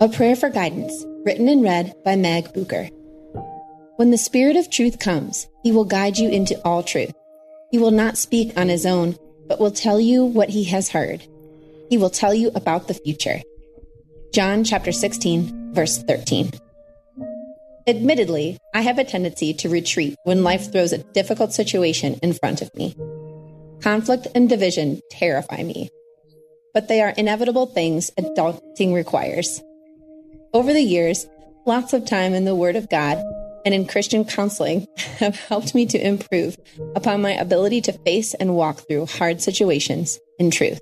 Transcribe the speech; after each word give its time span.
A 0.00 0.08
prayer 0.08 0.36
for 0.36 0.48
guidance, 0.48 1.04
written 1.24 1.48
and 1.48 1.60
read 1.60 1.92
by 2.04 2.14
Meg 2.14 2.52
Bucher. 2.54 2.88
When 3.96 4.12
the 4.12 4.16
Spirit 4.16 4.54
of 4.54 4.70
truth 4.70 5.00
comes, 5.00 5.48
he 5.64 5.72
will 5.72 5.84
guide 5.84 6.18
you 6.18 6.28
into 6.28 6.54
all 6.64 6.84
truth. 6.84 7.12
He 7.72 7.78
will 7.78 7.90
not 7.90 8.16
speak 8.16 8.56
on 8.56 8.68
his 8.68 8.86
own, 8.86 9.16
but 9.48 9.58
will 9.58 9.72
tell 9.72 9.98
you 9.98 10.24
what 10.24 10.50
he 10.50 10.62
has 10.64 10.90
heard. 10.90 11.26
He 11.90 11.98
will 11.98 12.10
tell 12.10 12.32
you 12.32 12.52
about 12.54 12.86
the 12.86 12.94
future. 12.94 13.40
John 14.32 14.62
chapter 14.62 14.92
16, 14.92 15.74
verse 15.74 16.00
13. 16.04 16.52
Admittedly, 17.88 18.56
I 18.72 18.82
have 18.82 19.00
a 19.00 19.04
tendency 19.04 19.52
to 19.54 19.68
retreat 19.68 20.14
when 20.22 20.44
life 20.44 20.70
throws 20.70 20.92
a 20.92 20.98
difficult 20.98 21.52
situation 21.52 22.20
in 22.22 22.34
front 22.34 22.62
of 22.62 22.72
me. 22.76 22.94
Conflict 23.80 24.28
and 24.32 24.48
division 24.48 25.00
terrify 25.10 25.64
me, 25.64 25.90
but 26.72 26.86
they 26.86 27.00
are 27.00 27.14
inevitable 27.16 27.66
things 27.66 28.12
adulting 28.16 28.94
requires. 28.94 29.60
Over 30.54 30.72
the 30.72 30.82
years, 30.82 31.26
lots 31.66 31.92
of 31.92 32.06
time 32.06 32.32
in 32.32 32.44
the 32.44 32.54
Word 32.54 32.76
of 32.76 32.88
God 32.88 33.22
and 33.66 33.74
in 33.74 33.86
Christian 33.86 34.24
counseling 34.24 34.86
have 35.18 35.36
helped 35.36 35.74
me 35.74 35.84
to 35.86 35.98
improve 35.98 36.56
upon 36.96 37.20
my 37.20 37.32
ability 37.32 37.82
to 37.82 37.92
face 37.92 38.32
and 38.34 38.54
walk 38.54 38.86
through 38.88 39.06
hard 39.06 39.42
situations 39.42 40.18
in 40.38 40.50
truth. 40.50 40.80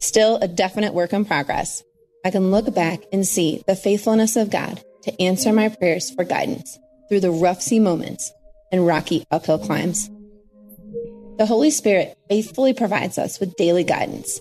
Still 0.00 0.36
a 0.36 0.48
definite 0.48 0.92
work 0.92 1.12
in 1.12 1.24
progress, 1.24 1.82
I 2.24 2.30
can 2.30 2.50
look 2.50 2.74
back 2.74 3.00
and 3.12 3.26
see 3.26 3.62
the 3.66 3.76
faithfulness 3.76 4.36
of 4.36 4.50
God 4.50 4.82
to 5.04 5.22
answer 5.22 5.52
my 5.52 5.70
prayers 5.70 6.10
for 6.10 6.24
guidance 6.24 6.78
through 7.08 7.20
the 7.20 7.30
rough 7.30 7.62
sea 7.62 7.80
moments 7.80 8.30
and 8.70 8.86
rocky 8.86 9.24
uphill 9.30 9.58
climbs. 9.58 10.10
The 11.38 11.46
Holy 11.46 11.70
Spirit 11.70 12.18
faithfully 12.28 12.74
provides 12.74 13.16
us 13.16 13.40
with 13.40 13.56
daily 13.56 13.84
guidance. 13.84 14.38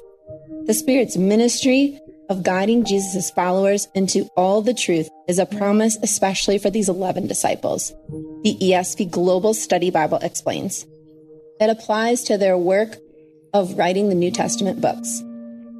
The 0.66 0.74
Spirit's 0.74 1.16
ministry 1.16 1.97
of 2.29 2.44
guiding 2.44 2.85
Jesus' 2.85 3.31
followers 3.31 3.88
into 3.95 4.29
all 4.38 4.62
the 4.62 4.73
truth 4.73 5.09
is 5.28 5.40
a 5.40 5.45
promise, 5.45 5.97
especially 6.03 6.57
for 6.57 6.69
these 6.69 6.88
11 6.88 7.28
disciples. 7.28 7.94
The 8.44 8.57
ESV 8.62 9.09
Global 9.09 9.53
Study 9.53 9.90
Bible 9.90 10.19
explains. 10.22 10.85
It 11.59 11.69
applies 11.69 12.23
to 12.23 12.38
their 12.38 12.57
work 12.57 12.97
of 13.53 13.78
writing 13.78 14.09
the 14.09 14.16
New 14.16 14.31
Testament 14.31 14.79
books. 14.79 15.23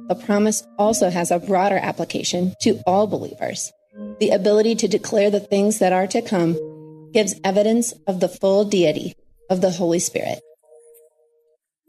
The 0.08 0.20
promise 0.26 0.62
also 0.76 1.08
has 1.08 1.30
a 1.30 1.38
broader 1.38 1.78
application 1.78 2.54
to 2.62 2.80
all 2.84 3.06
believers. 3.06 3.72
The 4.18 4.30
ability 4.30 4.74
to 4.76 4.88
declare 4.88 5.30
the 5.30 5.40
things 5.40 5.78
that 5.78 5.92
are 5.92 6.08
to 6.08 6.20
come 6.20 6.58
gives 7.12 7.40
evidence 7.44 7.92
of 8.06 8.20
the 8.20 8.28
full 8.28 8.64
deity 8.64 9.14
of 9.48 9.60
the 9.60 9.70
Holy 9.70 10.00
Spirit. 10.00 10.40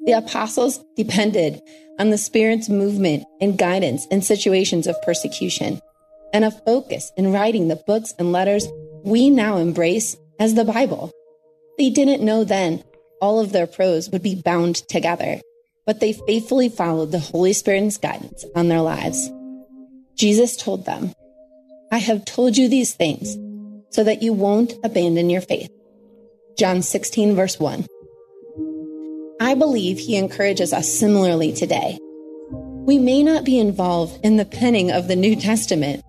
The 0.06 0.14
apostles 0.14 0.84
depended 0.96 1.62
on 2.00 2.10
the 2.10 2.18
Spirit's 2.18 2.70
movement 2.70 3.24
and 3.40 3.58
guidance 3.58 4.08
in 4.08 4.22
situations 4.22 4.88
of 4.88 5.02
persecution, 5.04 5.80
and 6.34 6.44
a 6.44 6.52
focus 6.52 7.12
in 7.18 7.32
writing 7.32 7.68
the 7.68 7.82
books 7.88 8.14
and 8.18 8.32
letters 8.32 8.68
we 9.04 9.30
now 9.30 9.58
embrace 9.58 10.16
as 10.40 10.56
the 10.56 10.66
Bible. 10.66 11.12
They 11.78 11.90
didn't 11.90 12.24
know 12.24 12.44
then 12.44 12.84
all 13.22 13.40
of 13.40 13.52
their 13.52 13.68
prose 13.68 14.10
would 14.10 14.24
be 14.24 14.42
bound 14.42 14.78
together, 14.88 15.40
but 15.86 16.00
they 16.00 16.14
faithfully 16.14 16.70
followed 16.70 17.12
the 17.12 17.20
Holy 17.20 17.54
Spirit's 17.54 17.98
guidance 17.98 18.44
on 18.56 18.68
their 18.68 18.82
lives. 18.82 19.30
Jesus 20.16 20.58
told 20.58 20.86
them, 20.86 21.14
I 21.92 22.00
have 22.00 22.26
told 22.26 22.58
you 22.58 22.68
these 22.68 22.94
things 22.94 23.38
so 23.92 24.04
that 24.04 24.24
you 24.24 24.34
won't 24.34 24.74
abandon 24.84 25.30
your 25.30 25.42
faith. 25.42 25.70
John 26.58 26.82
16, 26.82 27.36
verse 27.36 27.60
1. 27.60 27.86
I 29.52 29.54
believe 29.54 30.00
he 30.00 30.16
encourages 30.16 30.72
us 30.72 30.90
similarly 30.90 31.52
today. 31.52 31.98
We 32.86 32.98
may 32.98 33.22
not 33.22 33.44
be 33.44 33.60
involved 33.60 34.18
in 34.24 34.38
the 34.38 34.46
penning 34.46 34.92
of 34.92 35.10
the 35.10 35.16
New 35.18 35.36
Testament, 35.36 36.06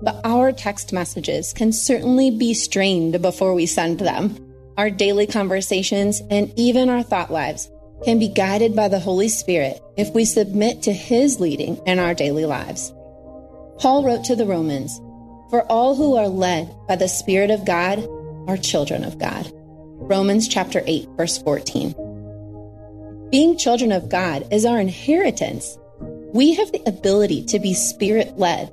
but 0.00 0.18
our 0.24 0.50
text 0.50 0.94
messages 0.94 1.52
can 1.52 1.72
certainly 1.72 2.30
be 2.30 2.54
strained 2.54 3.20
before 3.20 3.52
we 3.52 3.66
send 3.66 3.98
them. 3.98 4.34
Our 4.78 4.88
daily 4.88 5.26
conversations 5.26 6.22
and 6.30 6.50
even 6.56 6.88
our 6.88 7.02
thought 7.02 7.30
lives 7.30 7.70
can 8.02 8.18
be 8.18 8.28
guided 8.28 8.74
by 8.74 8.88
the 8.88 8.98
Holy 8.98 9.28
Spirit 9.28 9.78
if 9.98 10.14
we 10.14 10.24
submit 10.24 10.80
to 10.84 10.92
His 10.94 11.38
leading 11.38 11.76
in 11.84 11.98
our 11.98 12.14
daily 12.14 12.46
lives. 12.46 12.94
Paul 13.76 14.06
wrote 14.06 14.24
to 14.24 14.36
the 14.36 14.46
Romans, 14.46 14.96
For 15.50 15.70
all 15.70 15.96
who 15.96 16.16
are 16.16 16.28
led 16.28 16.74
by 16.88 16.96
the 16.96 17.08
Spirit 17.08 17.50
of 17.50 17.66
God 17.66 17.98
are 18.48 18.56
children 18.56 19.04
of 19.04 19.18
God. 19.18 19.52
Romans 19.52 20.48
chapter 20.48 20.82
8, 20.86 21.10
verse 21.18 21.36
14. 21.36 22.05
Being 23.30 23.58
children 23.58 23.92
of 23.92 24.08
God 24.08 24.46
is 24.52 24.64
our 24.64 24.78
inheritance. 24.78 25.78
We 26.32 26.54
have 26.54 26.70
the 26.72 26.82
ability 26.86 27.44
to 27.46 27.58
be 27.58 27.74
spirit 27.74 28.38
led. 28.38 28.72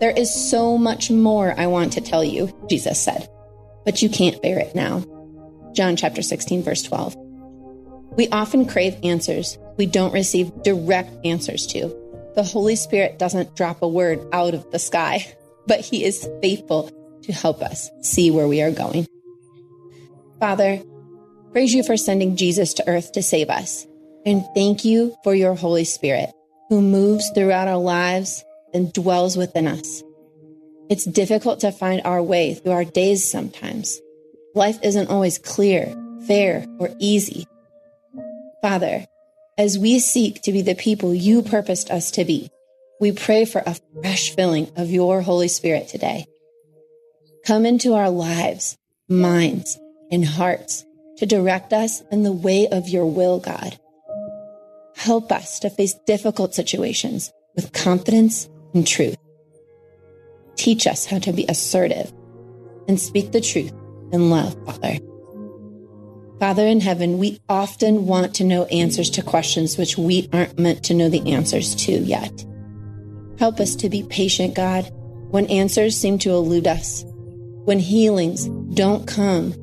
There 0.00 0.10
is 0.10 0.50
so 0.50 0.76
much 0.76 1.10
more 1.10 1.54
I 1.56 1.66
want 1.68 1.92
to 1.94 2.00
tell 2.00 2.24
you, 2.24 2.52
Jesus 2.68 3.00
said, 3.00 3.28
but 3.84 4.02
you 4.02 4.08
can't 4.08 4.42
bear 4.42 4.58
it 4.58 4.74
now. 4.74 5.04
John 5.72 5.96
chapter 5.96 6.22
16, 6.22 6.62
verse 6.62 6.82
12. 6.82 7.14
We 8.16 8.28
often 8.28 8.66
crave 8.66 8.96
answers 9.02 9.58
we 9.76 9.86
don't 9.86 10.12
receive 10.12 10.62
direct 10.62 11.10
answers 11.24 11.66
to. 11.68 11.94
The 12.34 12.42
Holy 12.42 12.76
Spirit 12.76 13.18
doesn't 13.18 13.54
drop 13.56 13.82
a 13.82 13.88
word 13.88 14.26
out 14.32 14.54
of 14.54 14.70
the 14.70 14.78
sky, 14.78 15.26
but 15.66 15.80
He 15.80 16.04
is 16.04 16.28
faithful 16.42 16.90
to 17.22 17.32
help 17.32 17.62
us 17.62 17.90
see 18.02 18.30
where 18.30 18.48
we 18.48 18.62
are 18.62 18.70
going. 18.70 19.06
Father, 20.40 20.82
Praise 21.56 21.72
you 21.72 21.82
for 21.82 21.96
sending 21.96 22.36
Jesus 22.36 22.74
to 22.74 22.86
earth 22.86 23.12
to 23.12 23.22
save 23.22 23.48
us. 23.48 23.86
And 24.26 24.44
thank 24.54 24.84
you 24.84 25.16
for 25.24 25.34
your 25.34 25.54
Holy 25.54 25.84
Spirit 25.84 26.28
who 26.68 26.82
moves 26.82 27.30
throughout 27.30 27.66
our 27.66 27.78
lives 27.78 28.44
and 28.74 28.92
dwells 28.92 29.38
within 29.38 29.66
us. 29.66 30.02
It's 30.90 31.06
difficult 31.06 31.60
to 31.60 31.72
find 31.72 32.02
our 32.04 32.22
way 32.22 32.52
through 32.52 32.72
our 32.72 32.84
days 32.84 33.30
sometimes. 33.30 33.98
Life 34.54 34.78
isn't 34.82 35.08
always 35.08 35.38
clear, 35.38 35.96
fair, 36.26 36.66
or 36.78 36.90
easy. 36.98 37.46
Father, 38.60 39.06
as 39.56 39.78
we 39.78 39.98
seek 39.98 40.42
to 40.42 40.52
be 40.52 40.60
the 40.60 40.74
people 40.74 41.14
you 41.14 41.40
purposed 41.40 41.90
us 41.90 42.10
to 42.10 42.26
be, 42.26 42.50
We 43.00 43.12
pray 43.12 43.46
for 43.46 43.62
a 43.64 43.78
fresh 44.02 44.34
filling 44.34 44.70
of 44.76 44.90
your 44.90 45.22
Holy 45.22 45.48
Spirit 45.48 45.88
today. 45.88 46.26
Come 47.46 47.64
into 47.64 47.94
our 47.94 48.10
lives, 48.10 48.76
minds, 49.08 49.78
and 50.12 50.22
hearts 50.22 50.85
to 51.16 51.26
direct 51.26 51.72
us 51.72 52.02
in 52.10 52.22
the 52.22 52.32
way 52.32 52.68
of 52.68 52.88
your 52.88 53.06
will, 53.06 53.40
God. 53.40 53.78
Help 54.96 55.30
us 55.30 55.58
to 55.60 55.70
face 55.70 55.94
difficult 56.06 56.54
situations 56.54 57.32
with 57.54 57.72
confidence 57.72 58.48
and 58.74 58.86
truth. 58.86 59.16
Teach 60.56 60.86
us 60.86 61.06
how 61.06 61.18
to 61.18 61.32
be 61.32 61.44
assertive 61.48 62.12
and 62.88 62.98
speak 62.98 63.32
the 63.32 63.40
truth 63.40 63.72
in 64.12 64.30
love, 64.30 64.56
Father. 64.64 64.98
Father 66.38 66.66
in 66.66 66.80
heaven, 66.80 67.18
we 67.18 67.40
often 67.48 68.06
want 68.06 68.34
to 68.34 68.44
know 68.44 68.64
answers 68.66 69.08
to 69.10 69.22
questions 69.22 69.78
which 69.78 69.96
we 69.96 70.28
aren't 70.32 70.58
meant 70.58 70.84
to 70.84 70.94
know 70.94 71.08
the 71.08 71.32
answers 71.32 71.74
to 71.74 71.92
yet. 71.92 72.44
Help 73.38 73.58
us 73.58 73.74
to 73.76 73.88
be 73.88 74.02
patient, 74.02 74.54
God, 74.54 74.90
when 75.30 75.46
answers 75.46 75.96
seem 75.96 76.18
to 76.20 76.30
elude 76.30 76.66
us, 76.66 77.04
when 77.64 77.78
healings 77.78 78.48
don't 78.74 79.06
come 79.06 79.54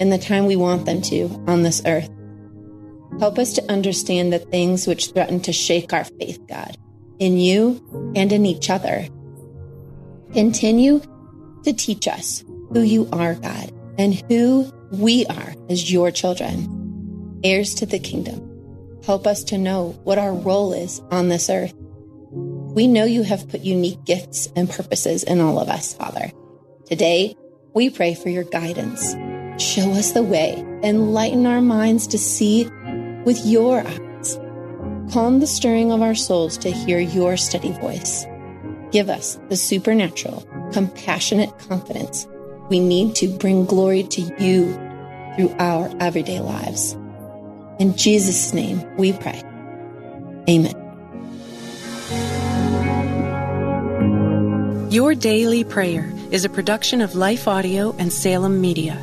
in 0.00 0.10
the 0.10 0.18
time 0.18 0.46
we 0.46 0.56
want 0.56 0.86
them 0.86 1.02
to 1.02 1.26
on 1.46 1.62
this 1.62 1.82
earth. 1.86 2.10
Help 3.20 3.38
us 3.38 3.52
to 3.54 3.70
understand 3.70 4.32
the 4.32 4.38
things 4.38 4.86
which 4.86 5.10
threaten 5.10 5.40
to 5.40 5.52
shake 5.52 5.92
our 5.92 6.04
faith, 6.04 6.40
God, 6.48 6.76
in 7.18 7.36
you 7.36 8.12
and 8.14 8.32
in 8.32 8.46
each 8.46 8.70
other. 8.70 9.08
Continue 10.32 11.00
to 11.64 11.72
teach 11.72 12.06
us 12.06 12.44
who 12.72 12.82
you 12.82 13.08
are, 13.12 13.34
God, 13.34 13.72
and 13.98 14.14
who 14.28 14.70
we 14.92 15.26
are 15.26 15.54
as 15.68 15.90
your 15.90 16.10
children, 16.10 17.40
heirs 17.42 17.74
to 17.76 17.86
the 17.86 17.98
kingdom. 17.98 18.44
Help 19.04 19.26
us 19.26 19.42
to 19.44 19.58
know 19.58 19.98
what 20.04 20.18
our 20.18 20.32
role 20.32 20.72
is 20.72 21.00
on 21.10 21.28
this 21.28 21.50
earth. 21.50 21.74
We 22.30 22.86
know 22.86 23.04
you 23.04 23.22
have 23.22 23.48
put 23.48 23.62
unique 23.62 24.04
gifts 24.04 24.48
and 24.54 24.70
purposes 24.70 25.24
in 25.24 25.40
all 25.40 25.58
of 25.58 25.68
us, 25.68 25.94
Father. 25.94 26.30
Today, 26.86 27.34
we 27.74 27.90
pray 27.90 28.14
for 28.14 28.28
your 28.28 28.44
guidance. 28.44 29.14
Show 29.58 29.90
us 29.92 30.12
the 30.12 30.22
way, 30.22 30.54
enlighten 30.82 31.44
our 31.46 31.60
minds 31.60 32.06
to 32.08 32.18
see 32.18 32.64
with 33.24 33.44
your 33.44 33.80
eyes. 33.80 34.38
Calm 35.12 35.40
the 35.40 35.46
stirring 35.46 35.90
of 35.90 36.02
our 36.02 36.14
souls 36.14 36.56
to 36.58 36.70
hear 36.70 36.98
your 36.98 37.36
steady 37.36 37.72
voice. 37.72 38.24
Give 38.92 39.08
us 39.08 39.38
the 39.48 39.56
supernatural, 39.56 40.46
compassionate 40.72 41.58
confidence 41.58 42.26
we 42.68 42.80
need 42.80 43.14
to 43.16 43.28
bring 43.28 43.64
glory 43.64 44.02
to 44.04 44.20
you 44.38 44.72
through 45.36 45.54
our 45.58 45.90
everyday 46.00 46.40
lives. 46.40 46.92
In 47.78 47.96
Jesus' 47.96 48.52
name 48.52 48.84
we 48.96 49.12
pray. 49.12 49.42
Amen. 50.48 50.74
Your 54.90 55.14
Daily 55.14 55.64
Prayer 55.64 56.12
is 56.30 56.44
a 56.44 56.48
production 56.48 57.00
of 57.00 57.14
Life 57.14 57.46
Audio 57.46 57.94
and 57.98 58.12
Salem 58.12 58.60
Media. 58.60 59.02